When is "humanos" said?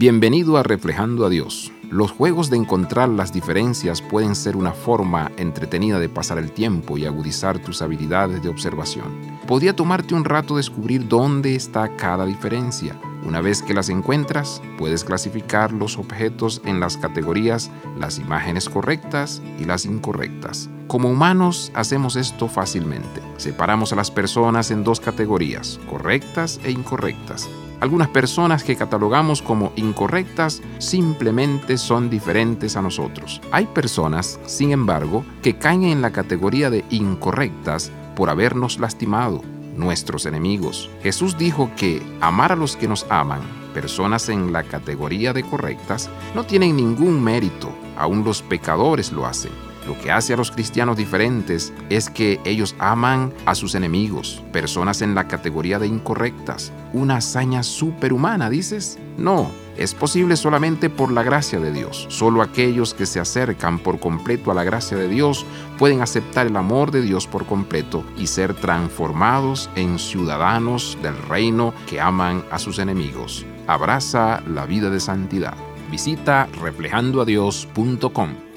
21.10-21.72